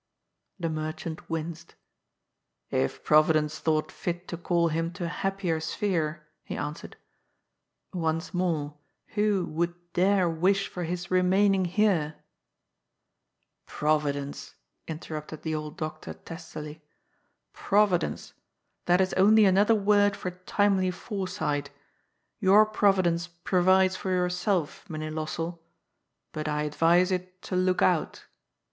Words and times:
The 0.59 0.67
merchant 0.67 1.29
winced." 1.29 1.75
If 2.71 3.03
Proyidence 3.03 3.59
thought 3.59 3.91
fit 3.91 4.27
to 4.29 4.35
call 4.37 4.69
him 4.69 4.91
to 4.93 5.05
a 5.05 5.09
happier 5.09 5.59
sphere," 5.59 6.25
he 6.43 6.57
answered, 6.57 6.97
^ 7.93 7.99
once 7.99 8.33
more, 8.33 8.79
who 9.13 9.45
would 9.45 9.75
dare 9.93 10.27
wish 10.27 10.67
for 10.67 10.85
his 10.85 11.11
remaining 11.11 11.65
here 11.65 12.15
?""Proyidence!" 13.67 14.55
interrupted 14.87 15.43
the 15.43 15.53
old 15.53 15.77
doctor 15.77 16.15
testily," 16.15 16.81
Proy 17.53 17.91
idence! 17.91 18.33
That 18.87 19.01
is 19.01 19.13
only 19.13 19.45
another 19.45 19.75
word 19.75 20.15
for 20.15 20.31
* 20.31 20.45
timely 20.47 20.89
foresight.* 20.89 21.69
Your 22.39 22.65
proyidence 22.65 23.29
proyides 23.45 23.95
for 23.95 24.09
yourself, 24.09 24.83
Mynheer 24.89 25.11
Lossell. 25.11 25.59
But 26.31 26.47
I 26.47 26.67
adyise 26.67 27.11
it 27.11 27.39
to 27.43 27.55
look 27.55 27.83
out.' 27.83 28.25